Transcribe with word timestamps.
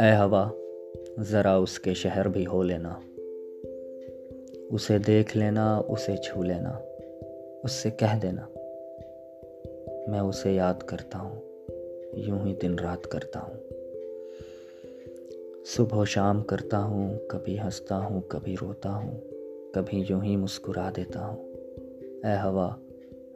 اے 0.00 0.16
ہوا، 0.16 0.48
ذرا 1.18 1.56
اس 1.56 1.80
کے 1.80 1.94
شہر 1.94 2.28
بھی 2.28 2.46
ہو 2.46 2.62
لینا۔ 2.62 3.00
اسے 4.72 4.98
دیکھ 4.98 5.36
لینا، 5.36 5.82
اسے 5.88 6.16
چھو 6.16 6.42
لینا، 6.42 6.78
اس 7.64 7.72
سے 7.72 7.90
کہہ 7.90 8.18
دینا۔ 8.22 8.46
میں 10.06 10.20
اسے 10.20 10.52
یاد 10.52 10.82
کرتا 10.86 11.18
ہوں، 11.18 11.40
یوں 12.12 12.46
ہی 12.46 12.54
دن 12.54 12.78
رات 12.78 13.06
کرتا 13.06 13.40
ہوں۔ 13.40 13.54
صبح 15.66 15.96
و 15.96 16.04
شام 16.04 16.42
کرتا 16.42 16.84
ہوں، 16.84 17.18
کبھی 17.28 17.60
ہنستا 17.60 17.98
ہوں، 17.98 18.20
کبھی 18.28 18.56
روتا 18.60 18.94
ہوں، 18.94 19.20
کبھی 19.74 20.04
یوں 20.08 20.22
ہی 20.22 20.36
مسکرا 20.36 20.90
دیتا 20.96 21.26
ہوں۔ 21.26 21.52
اے 22.26 22.36
ہوا 22.44 22.76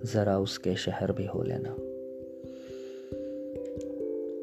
ذرا 0.03 0.37
اس 0.37 0.59
کے 0.59 0.75
شہر 0.75 1.12
بھی 1.12 1.27
ہو 1.35 1.43
لینا۔ 1.43 1.75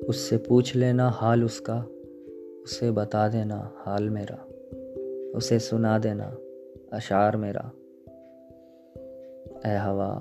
اس 0.07 0.15
سے 0.15 0.37
پوچھ 0.37 0.77
لینا 0.77 1.07
حال 1.07 1.43
اس 1.43 1.61
کا، 1.61 1.83
اسے 2.63 2.91
بتا 2.91 3.27
دینا 3.27 3.69
حال 3.85 4.09
میرا، 4.09 4.35
اسے 5.33 5.59
سنا 5.59 5.97
دینا 6.03 6.31
اشعار 6.91 7.33
میرا۔ 7.33 7.69
اے 9.65 9.77
ہوا، 9.77 10.19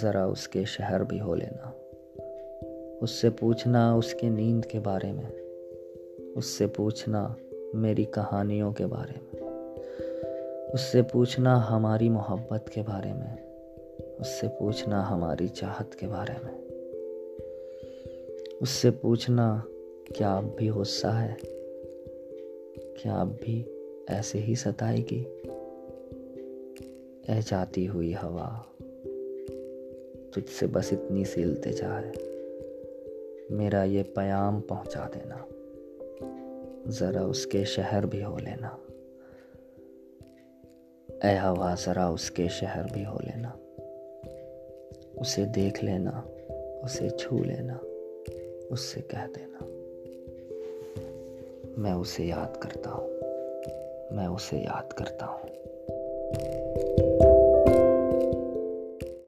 ذرا 0.00 0.24
اس 0.24 0.48
کے 0.48 0.64
شہر 0.64 1.04
بھی 1.04 1.20
ہو 1.20 1.34
لینا۔ 1.34 1.70
اس 3.00 3.10
سے 3.10 3.30
پوچھنا 3.30 3.94
اس 3.94 4.14
کی 4.14 4.28
نیند 4.28 4.64
کے 4.64 4.80
بارے 4.80 5.12
میں۔ 5.12 5.40
اس 6.36 6.44
سے 6.44 6.66
پوچھنا 6.66 7.28
میری 7.74 8.04
کہانیوں 8.04 8.72
کے 8.72 8.86
بارے 8.86 9.12
میں۔ 9.12 9.50
اس 10.72 10.80
سے 10.80 11.02
پوچھنا 11.02 11.70
ہماری 11.70 12.08
محبت 12.08 12.70
کے 12.70 12.82
بارے 12.82 13.12
میں۔ 13.12 13.49
اس 14.20 14.28
سے 14.28 14.46
پوچھنا 14.58 15.10
ہماری 15.10 15.48
چاہت 15.48 15.94
کے 15.94 16.06
بارے 16.06 16.32
میں۔ 16.44 16.58
اس 18.60 18.68
سے 18.68 18.90
پوچھنا 18.90 19.60
کیا 20.16 20.36
اب 20.36 20.44
بھی 20.56 20.70
غصہ 20.70 21.06
ہے؟ 21.06 21.34
کیا 23.02 23.20
اب 23.20 23.28
بھی 23.40 23.64
ایسے 24.08 24.38
ہی 24.38 24.54
ستائے 24.54 24.98
گی؟ 25.10 25.24
اے 27.28 27.40
جاتی 27.46 27.88
ہوئی 27.88 28.14
ہوا، 28.14 28.58
تجھ 30.32 30.50
سے 30.50 30.66
بس 30.66 30.92
اتنی 30.92 31.24
سی 31.24 31.42
التجا 31.42 32.00
ہے 32.00 32.12
میرا 33.50 33.82
یہ 33.82 34.02
پیام 34.02 34.60
پہنچا 34.60 35.08
دینا۔ 35.14 35.36
ذرا 36.88 37.24
اس 37.24 37.46
کے 37.46 37.64
شہر 37.64 38.06
بھی 38.06 38.24
ہو 38.24 38.38
لینا۔ 38.38 38.68
اے 41.28 41.38
ہوا، 41.38 41.74
ذرا 41.84 42.08
اس 42.08 42.30
کے 42.30 42.48
شہر 42.48 42.82
بھی 42.92 43.06
ہو 43.06 43.18
لینا۔ 43.20 43.50
اسے 45.20 45.44
دیکھ 45.44 45.84
لینا، 45.84 46.10
اسے 46.82 47.08
چھو 47.08 47.44
لینا، 47.44 47.76
اس 48.70 48.80
سے 48.80 49.00
کہہ 49.00 49.26
دینا، 49.36 49.64
میں 51.78 51.92
اسے 51.92 52.24
یاد 52.24 52.56
کرتا 52.60 52.90
ہوں، 52.90 53.08
میں 54.10 54.26
اسے 54.26 54.56
یاد 54.56 54.92
کرتا 54.92 55.26
ہوں۔ 55.26 55.48